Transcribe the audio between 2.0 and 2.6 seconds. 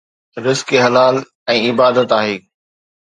آهي